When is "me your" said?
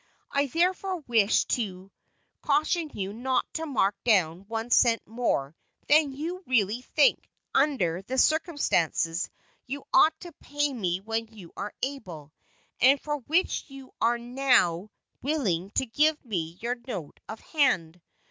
16.25-16.77